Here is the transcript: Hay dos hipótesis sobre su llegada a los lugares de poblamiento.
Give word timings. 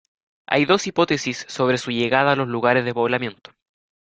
Hay 0.47 0.65
dos 0.65 0.87
hipótesis 0.87 1.45
sobre 1.47 1.77
su 1.77 1.91
llegada 1.91 2.31
a 2.31 2.35
los 2.35 2.47
lugares 2.47 2.83
de 2.85 2.93
poblamiento. 2.95 3.51